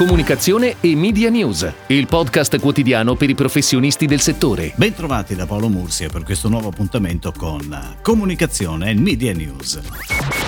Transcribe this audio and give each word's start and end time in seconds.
comunicazione 0.00 0.76
e 0.80 0.96
media 0.96 1.28
news, 1.28 1.70
il 1.88 2.06
podcast 2.06 2.58
quotidiano 2.58 3.16
per 3.16 3.28
i 3.28 3.34
professionisti 3.34 4.06
del 4.06 4.20
settore. 4.20 4.72
Bentrovati 4.74 5.34
da 5.34 5.44
Paolo 5.44 5.68
Mursia 5.68 6.08
per 6.08 6.22
questo 6.22 6.48
nuovo 6.48 6.68
appuntamento 6.68 7.34
con 7.36 7.98
Comunicazione 8.00 8.88
e 8.88 8.94
Media 8.94 9.34
News. 9.34 9.78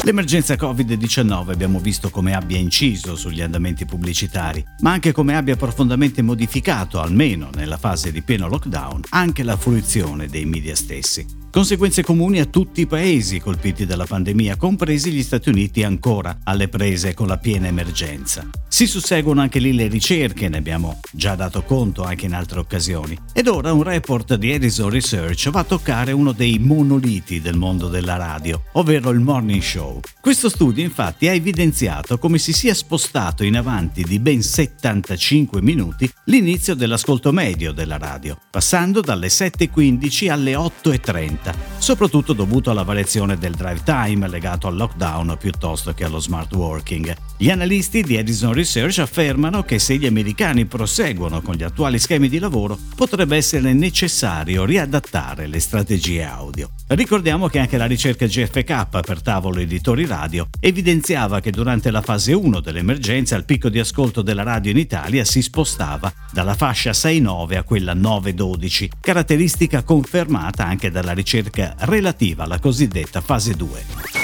L'emergenza 0.00 0.54
Covid-19 0.54 1.50
abbiamo 1.50 1.78
visto 1.78 2.08
come 2.08 2.34
abbia 2.34 2.56
inciso 2.56 3.16
sugli 3.16 3.42
andamenti 3.42 3.84
pubblicitari, 3.84 4.64
ma 4.80 4.92
anche 4.92 5.12
come 5.12 5.36
abbia 5.36 5.56
profondamente 5.56 6.22
modificato, 6.22 6.98
almeno 7.00 7.50
nella 7.54 7.76
fase 7.76 8.12
di 8.12 8.22
pieno 8.22 8.48
lockdown, 8.48 9.02
anche 9.10 9.42
la 9.42 9.58
fruizione 9.58 10.26
dei 10.26 10.46
media 10.46 10.74
stessi. 10.74 11.42
Conseguenze 11.54 12.02
comuni 12.02 12.40
a 12.40 12.46
tutti 12.46 12.80
i 12.80 12.86
paesi 12.86 13.38
colpiti 13.38 13.86
dalla 13.86 14.06
pandemia, 14.06 14.56
compresi 14.56 15.12
gli 15.12 15.22
Stati 15.22 15.50
Uniti 15.50 15.84
ancora 15.84 16.38
alle 16.42 16.66
prese 16.66 17.14
con 17.14 17.28
la 17.28 17.38
piena 17.38 17.68
emergenza. 17.68 18.44
Si 18.66 18.88
susseguono 18.88 19.33
anche 19.40 19.58
lì 19.58 19.74
le 19.74 19.88
ricerche, 19.88 20.48
ne 20.48 20.58
abbiamo 20.58 21.00
già 21.12 21.34
dato 21.34 21.62
conto 21.62 22.02
anche 22.02 22.26
in 22.26 22.34
altre 22.34 22.58
occasioni. 22.58 23.18
Ed 23.32 23.48
ora 23.48 23.72
un 23.72 23.82
report 23.82 24.34
di 24.34 24.52
Edison 24.52 24.90
Research 24.90 25.50
va 25.50 25.60
a 25.60 25.64
toccare 25.64 26.12
uno 26.12 26.32
dei 26.32 26.58
monoliti 26.58 27.40
del 27.40 27.56
mondo 27.56 27.88
della 27.88 28.16
radio, 28.16 28.62
ovvero 28.72 29.10
il 29.10 29.20
morning 29.20 29.62
show. 29.62 30.00
Questo 30.20 30.48
studio 30.48 30.82
infatti 30.82 31.28
ha 31.28 31.32
evidenziato 31.32 32.18
come 32.18 32.38
si 32.38 32.52
sia 32.52 32.74
spostato 32.74 33.44
in 33.44 33.56
avanti 33.56 34.02
di 34.02 34.18
ben 34.18 34.42
75 34.42 35.62
minuti 35.62 36.10
l'inizio 36.26 36.74
dell'ascolto 36.74 37.32
medio 37.32 37.72
della 37.72 37.98
radio, 37.98 38.38
passando 38.50 39.00
dalle 39.00 39.28
7.15 39.28 40.30
alle 40.30 40.52
8.30 40.54 41.74
soprattutto 41.84 42.32
dovuto 42.32 42.70
alla 42.70 42.82
variazione 42.82 43.36
del 43.36 43.52
drive 43.54 43.82
time 43.84 44.26
legato 44.26 44.68
al 44.68 44.76
lockdown 44.76 45.36
piuttosto 45.38 45.92
che 45.92 46.04
allo 46.04 46.18
smart 46.18 46.52
working. 46.54 47.14
Gli 47.36 47.50
analisti 47.50 48.02
di 48.02 48.16
Edison 48.16 48.54
Research 48.54 48.98
affermano 49.00 49.23
che 49.64 49.78
se 49.78 49.96
gli 49.96 50.06
americani 50.06 50.66
proseguono 50.66 51.40
con 51.40 51.54
gli 51.54 51.62
attuali 51.62 51.98
schemi 51.98 52.28
di 52.28 52.38
lavoro, 52.38 52.78
potrebbe 52.94 53.36
essere 53.36 53.72
necessario 53.72 54.66
riadattare 54.66 55.46
le 55.46 55.60
strategie 55.60 56.24
audio. 56.24 56.70
Ricordiamo 56.88 57.48
che 57.48 57.58
anche 57.58 57.78
la 57.78 57.86
ricerca 57.86 58.26
GFK 58.26 59.00
per 59.00 59.22
tavolo 59.22 59.60
editori 59.60 60.04
radio 60.04 60.46
evidenziava 60.60 61.40
che 61.40 61.50
durante 61.50 61.90
la 61.90 62.02
fase 62.02 62.34
1 62.34 62.60
dell'emergenza 62.60 63.34
il 63.36 63.46
picco 63.46 63.70
di 63.70 63.78
ascolto 63.78 64.20
della 64.20 64.42
radio 64.42 64.72
in 64.72 64.78
Italia 64.78 65.24
si 65.24 65.40
spostava 65.40 66.12
dalla 66.30 66.54
fascia 66.54 66.90
6-9 66.90 67.56
a 67.56 67.62
quella 67.62 67.94
9-12, 67.94 68.88
caratteristica 69.00 69.82
confermata 69.82 70.66
anche 70.66 70.90
dalla 70.90 71.12
ricerca 71.12 71.74
relativa 71.78 72.44
alla 72.44 72.58
cosiddetta 72.58 73.22
fase 73.22 73.54
2. 73.54 74.23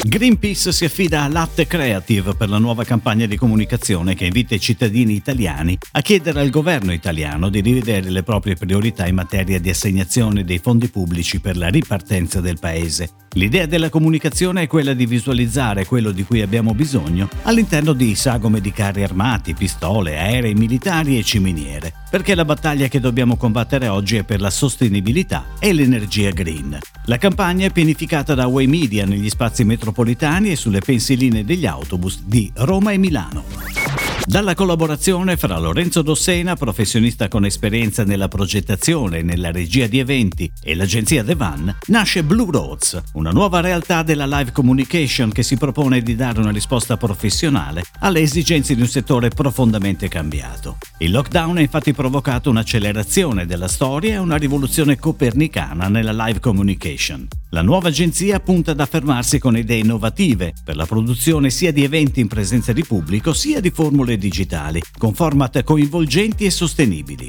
Greenpeace 0.00 0.72
si 0.72 0.84
affida 0.84 1.22
a 1.22 1.28
Latte 1.28 1.66
Creative 1.66 2.34
per 2.34 2.48
la 2.48 2.58
nuova 2.58 2.84
campagna 2.84 3.26
di 3.26 3.36
comunicazione 3.36 4.14
che 4.14 4.24
invita 4.24 4.54
i 4.54 4.60
cittadini 4.60 5.14
italiani 5.14 5.78
a 5.92 6.00
chiedere 6.00 6.40
al 6.40 6.50
governo 6.50 6.92
italiano 6.92 7.48
di 7.48 7.60
rivedere 7.60 8.10
le 8.10 8.22
proprie 8.22 8.56
priorità 8.56 9.06
in 9.06 9.14
materia 9.14 9.60
di 9.60 9.70
assegnazione 9.70 10.44
dei 10.44 10.58
fondi 10.58 10.88
pubblici 10.88 11.40
per 11.40 11.56
la 11.56 11.68
ripartenza 11.68 12.40
del 12.40 12.58
paese. 12.58 13.10
L'idea 13.34 13.64
della 13.64 13.88
comunicazione 13.88 14.62
è 14.62 14.66
quella 14.66 14.92
di 14.92 15.06
visualizzare 15.06 15.86
quello 15.86 16.10
di 16.10 16.22
cui 16.22 16.42
abbiamo 16.42 16.74
bisogno 16.74 17.28
all'interno 17.42 17.94
di 17.94 18.14
sagome 18.14 18.60
di 18.60 18.72
carri 18.72 19.04
armati, 19.04 19.54
pistole, 19.54 20.18
aerei 20.18 20.52
militari 20.52 21.16
e 21.18 21.22
ciminiere, 21.22 21.92
perché 22.10 22.34
la 22.34 22.44
battaglia 22.44 22.88
che 22.88 23.00
dobbiamo 23.00 23.36
combattere 23.36 23.88
oggi 23.88 24.16
è 24.16 24.24
per 24.24 24.40
la 24.40 24.50
sostenibilità 24.50 25.46
e 25.58 25.72
l'energia 25.72 26.30
green. 26.30 26.78
La 27.06 27.18
campagna 27.18 27.66
è 27.66 27.72
pianificata 27.72 28.34
da 28.34 28.46
Way 28.46 28.66
Media 28.66 29.04
negli 29.04 29.28
spazi 29.28 29.64
metropolitani 29.64 30.52
e 30.52 30.56
sulle 30.56 30.78
pensiline 30.78 31.44
degli 31.44 31.66
autobus 31.66 32.22
di 32.22 32.48
Roma 32.54 32.92
e 32.92 32.98
Milano. 32.98 33.81
Dalla 34.24 34.54
collaborazione 34.54 35.36
fra 35.36 35.58
Lorenzo 35.58 36.00
Dossena, 36.00 36.54
professionista 36.54 37.26
con 37.28 37.44
esperienza 37.44 38.04
nella 38.04 38.28
progettazione 38.28 39.18
e 39.18 39.22
nella 39.22 39.50
regia 39.50 39.86
di 39.88 39.98
eventi, 39.98 40.50
e 40.62 40.74
l'agenzia 40.74 41.24
The 41.24 41.34
Van, 41.34 41.76
nasce 41.86 42.22
Blue 42.22 42.50
Roads, 42.50 43.02
una 43.14 43.30
nuova 43.30 43.60
realtà 43.60 44.02
della 44.02 44.26
live 44.26 44.52
communication 44.52 45.32
che 45.32 45.42
si 45.42 45.56
propone 45.56 46.02
di 46.02 46.14
dare 46.14 46.40
una 46.40 46.52
risposta 46.52 46.96
professionale 46.96 47.82
alle 47.98 48.20
esigenze 48.20 48.74
di 48.74 48.80
un 48.80 48.86
settore 48.86 49.28
profondamente 49.28 50.08
cambiato. 50.08 50.78
Il 50.98 51.10
lockdown 51.10 51.56
ha 51.56 51.60
infatti 51.60 51.92
provocato 51.92 52.48
un'accelerazione 52.48 53.44
della 53.44 53.68
storia 53.68 54.14
e 54.14 54.18
una 54.18 54.36
rivoluzione 54.36 54.98
copernicana 54.98 55.88
nella 55.88 56.12
live 56.26 56.38
communication. 56.38 57.26
La 57.54 57.60
nuova 57.60 57.88
agenzia 57.88 58.40
punta 58.40 58.70
ad 58.70 58.80
affermarsi 58.80 59.38
con 59.38 59.58
idee 59.58 59.80
innovative 59.80 60.54
per 60.64 60.74
la 60.74 60.86
produzione 60.86 61.50
sia 61.50 61.70
di 61.70 61.84
eventi 61.84 62.20
in 62.20 62.26
presenza 62.26 62.72
di 62.72 62.82
pubblico 62.82 63.34
sia 63.34 63.60
di 63.60 63.68
formule 63.68 64.16
digitali, 64.16 64.80
con 64.96 65.12
format 65.12 65.62
coinvolgenti 65.62 66.46
e 66.46 66.50
sostenibili. 66.50 67.28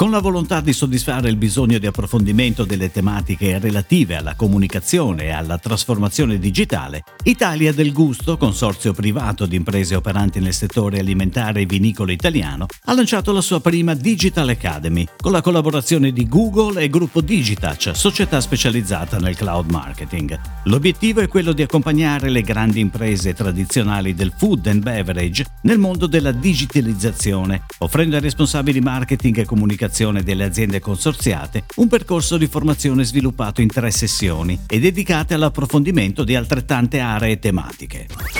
Con 0.00 0.10
la 0.10 0.20
volontà 0.20 0.62
di 0.62 0.72
soddisfare 0.72 1.28
il 1.28 1.36
bisogno 1.36 1.76
di 1.76 1.84
approfondimento 1.86 2.64
delle 2.64 2.90
tematiche 2.90 3.58
relative 3.58 4.16
alla 4.16 4.34
comunicazione 4.34 5.24
e 5.24 5.30
alla 5.30 5.58
trasformazione 5.58 6.38
digitale, 6.38 7.04
Italia 7.24 7.70
del 7.74 7.92
Gusto, 7.92 8.38
consorzio 8.38 8.94
privato 8.94 9.44
di 9.44 9.56
imprese 9.56 9.94
operanti 9.94 10.40
nel 10.40 10.54
settore 10.54 11.00
alimentare 11.00 11.60
e 11.60 11.66
vinicolo 11.66 12.12
italiano, 12.12 12.64
ha 12.84 12.94
lanciato 12.94 13.30
la 13.32 13.42
sua 13.42 13.60
prima 13.60 13.92
Digital 13.92 14.48
Academy 14.48 15.06
con 15.20 15.32
la 15.32 15.42
collaborazione 15.42 16.12
di 16.12 16.26
Google 16.26 16.80
e 16.82 16.88
Gruppo 16.88 17.20
Digitach, 17.20 17.90
società 17.92 18.40
specializzata 18.40 19.18
nel 19.18 19.36
cloud 19.36 19.70
marketing. 19.70 20.40
L'obiettivo 20.64 21.20
è 21.20 21.28
quello 21.28 21.52
di 21.52 21.60
accompagnare 21.60 22.30
le 22.30 22.40
grandi 22.40 22.80
imprese 22.80 23.34
tradizionali 23.34 24.14
del 24.14 24.32
food 24.34 24.66
and 24.66 24.82
beverage 24.82 25.44
nel 25.64 25.78
mondo 25.78 26.06
della 26.06 26.32
digitalizzazione, 26.32 27.64
offrendo 27.80 28.16
ai 28.16 28.22
responsabili 28.22 28.80
marketing 28.80 29.36
e 29.36 29.44
comunicazione 29.50 30.22
delle 30.22 30.44
aziende 30.44 30.78
consorziate 30.78 31.64
un 31.76 31.88
percorso 31.88 32.36
di 32.36 32.46
formazione 32.46 33.02
sviluppato 33.02 33.60
in 33.60 33.66
tre 33.66 33.90
sessioni 33.90 34.60
e 34.68 34.78
dedicate 34.78 35.34
all'approfondimento 35.34 36.22
di 36.22 36.36
altrettante 36.36 37.00
aree 37.00 37.40
tematiche. 37.40 38.39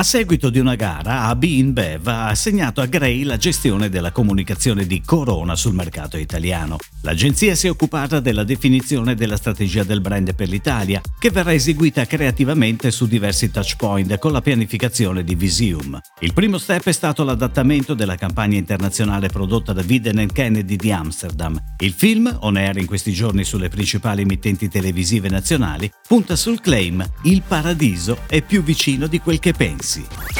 A 0.00 0.02
seguito 0.02 0.48
di 0.48 0.58
una 0.58 0.76
gara, 0.76 1.24
AB 1.24 1.42
InBev 1.42 2.06
ha 2.06 2.28
assegnato 2.28 2.80
a 2.80 2.86
Gray 2.86 3.22
la 3.22 3.36
gestione 3.36 3.90
della 3.90 4.12
comunicazione 4.12 4.86
di 4.86 5.02
Corona 5.02 5.54
sul 5.54 5.74
mercato 5.74 6.16
italiano. 6.16 6.78
L'agenzia 7.02 7.54
si 7.54 7.66
è 7.66 7.70
occupata 7.70 8.18
della 8.18 8.42
definizione 8.42 9.14
della 9.14 9.36
strategia 9.36 9.82
del 9.82 10.00
brand 10.00 10.34
per 10.34 10.48
l'Italia, 10.48 11.02
che 11.18 11.30
verrà 11.30 11.52
eseguita 11.52 12.06
creativamente 12.06 12.90
su 12.90 13.06
diversi 13.06 13.50
touchpoint 13.50 14.16
con 14.18 14.32
la 14.32 14.40
pianificazione 14.40 15.22
di 15.22 15.34
Visium. 15.34 16.00
Il 16.20 16.32
primo 16.32 16.56
step 16.56 16.84
è 16.84 16.92
stato 16.92 17.22
l'adattamento 17.22 17.92
della 17.92 18.16
campagna 18.16 18.56
internazionale 18.56 19.28
prodotta 19.28 19.74
da 19.74 19.82
Viden 19.82 20.32
Kennedy 20.32 20.76
di 20.76 20.90
Amsterdam. 20.90 21.60
Il 21.76 21.92
film, 21.92 22.34
on 22.40 22.56
air 22.56 22.78
in 22.78 22.86
questi 22.86 23.12
giorni 23.12 23.44
sulle 23.44 23.68
principali 23.68 24.22
emittenti 24.22 24.70
televisive 24.70 25.28
nazionali, 25.28 25.90
punta 26.08 26.36
sul 26.36 26.62
claim 26.62 27.06
Il 27.24 27.42
paradiso 27.46 28.20
è 28.26 28.40
più 28.40 28.62
vicino 28.62 29.06
di 29.06 29.20
quel 29.20 29.38
che 29.38 29.52
pensi. 29.52 29.89
Messi. 29.90 30.39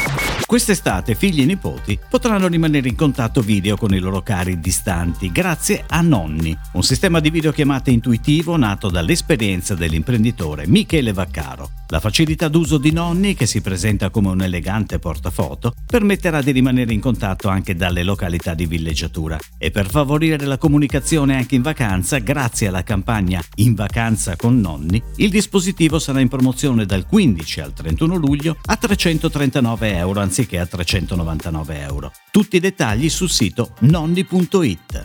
Quest'estate 0.51 1.15
figli 1.15 1.43
e 1.43 1.45
nipoti 1.45 1.97
potranno 2.09 2.49
rimanere 2.49 2.89
in 2.89 2.97
contatto 2.97 3.41
video 3.41 3.77
con 3.77 3.95
i 3.95 4.01
loro 4.01 4.21
cari 4.21 4.59
distanti 4.59 5.31
grazie 5.31 5.85
a 5.87 6.01
Nonni, 6.01 6.59
un 6.73 6.83
sistema 6.83 7.21
di 7.21 7.31
videochiamate 7.31 7.93
intuitivo 7.93 8.57
nato 8.57 8.91
dall'esperienza 8.91 9.77
dell'imprenditore 9.77 10.67
Michele 10.67 11.13
Vaccaro. 11.13 11.71
La 11.91 12.01
facilità 12.01 12.49
d'uso 12.49 12.79
di 12.79 12.93
Nonni, 12.93 13.35
che 13.35 13.47
si 13.47 13.61
presenta 13.61 14.11
come 14.11 14.29
un 14.29 14.43
elegante 14.43 14.99
portafoto, 14.99 15.75
permetterà 15.87 16.43
di 16.43 16.51
rimanere 16.51 16.93
in 16.93 17.01
contatto 17.01 17.49
anche 17.49 17.77
dalle 17.77 18.03
località 18.03 18.55
di 18.55 18.67
villeggiatura 18.67 19.39
e 19.57 19.71
per 19.71 19.89
favorire 19.89 20.47
la 20.47 20.59
comunicazione 20.59 21.37
anche 21.37 21.57
in 21.57 21.63
vacanza, 21.63 22.19
grazie 22.19 22.69
alla 22.69 22.83
campagna 22.83 23.41
In 23.57 23.75
vacanza 23.75 24.35
con 24.37 24.61
Nonni, 24.61 25.01
il 25.17 25.31
dispositivo 25.31 26.01
sarà 26.01 26.21
in 26.21 26.29
promozione 26.29 26.87
dal 26.87 27.07
15 27.07 27.61
al 27.61 27.73
31 27.73 28.17
luglio 28.17 28.57
a 28.65 28.77
339 28.77 29.97
euro 29.97 30.21
anziché 30.21 30.40
anziché 30.41 30.59
a 30.59 30.67
399 30.67 31.81
euro. 31.81 32.13
Tutti 32.31 32.57
i 32.57 32.61
dettagli 32.61 33.09
sul 33.09 33.29
sito 33.29 33.75
nonni.it. 33.81 35.05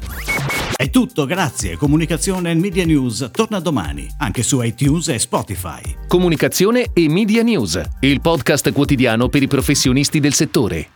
È 0.76 0.90
tutto, 0.90 1.26
grazie. 1.26 1.78
Comunicazione 1.78 2.52
e 2.52 2.56
Media 2.56 2.86
News 2.86 3.30
torna 3.32 3.60
domani, 3.60 4.08
anche 4.18 4.44
su 4.44 4.62
iTunes 4.62 5.10
e 5.10 5.20
Spotify. 5.20 5.82
Comunicazione 6.08 6.92
e 6.94 7.10
Media 7.10 7.44
News, 7.44 7.82
il 8.02 8.22
podcast 8.22 8.72
quotidiano 8.72 9.30
per 9.30 9.44
i 9.44 9.48
professionisti 9.48 10.20
del 10.20 10.34
settore. 10.34 10.90